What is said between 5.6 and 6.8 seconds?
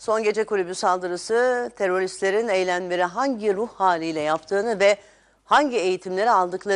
eğitimleri aldıkları